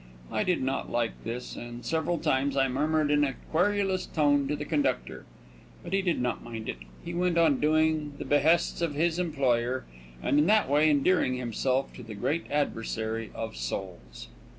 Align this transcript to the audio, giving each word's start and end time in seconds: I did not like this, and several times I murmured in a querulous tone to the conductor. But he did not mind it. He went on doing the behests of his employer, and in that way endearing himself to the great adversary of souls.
I 0.31 0.43
did 0.43 0.63
not 0.63 0.89
like 0.89 1.11
this, 1.23 1.55
and 1.55 1.85
several 1.85 2.17
times 2.17 2.57
I 2.57 2.67
murmured 2.67 3.11
in 3.11 3.23
a 3.23 3.35
querulous 3.51 4.07
tone 4.07 4.47
to 4.47 4.55
the 4.55 4.65
conductor. 4.65 5.25
But 5.83 5.93
he 5.93 6.01
did 6.01 6.19
not 6.19 6.43
mind 6.43 6.67
it. 6.67 6.79
He 7.05 7.13
went 7.13 7.37
on 7.37 7.59
doing 7.59 8.13
the 8.17 8.25
behests 8.25 8.81
of 8.81 8.95
his 8.95 9.19
employer, 9.19 9.85
and 10.23 10.39
in 10.39 10.47
that 10.47 10.67
way 10.67 10.89
endearing 10.89 11.35
himself 11.35 11.93
to 11.93 12.01
the 12.01 12.15
great 12.15 12.49
adversary 12.49 13.29
of 13.35 13.55
souls. 13.55 14.29